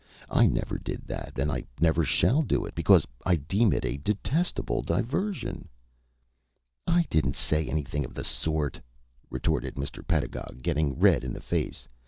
I 0.31 0.47
never 0.47 0.79
did 0.79 1.05
that, 1.05 1.37
and 1.37 1.51
I 1.51 1.63
never 1.79 2.03
shall 2.03 2.41
do 2.41 2.65
it, 2.65 2.73
because 2.73 3.05
I 3.23 3.35
deem 3.35 3.71
it 3.71 3.85
a 3.85 3.97
detestable 3.99 4.81
diversion." 4.81 5.69
"I 6.87 7.05
didn't 7.11 7.35
say 7.35 7.67
anything 7.69 8.03
of 8.03 8.15
the 8.15 8.23
sort," 8.23 8.81
retorted 9.29 9.75
Mr. 9.75 10.01
Pedagog, 10.03 10.63
getting 10.63 10.97
red 10.99 11.23
in 11.23 11.33
the 11.33 11.39
face. 11.39 11.87